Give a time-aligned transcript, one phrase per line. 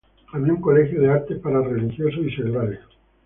[0.33, 2.79] Había un colegio de artes para religiosos y seglares.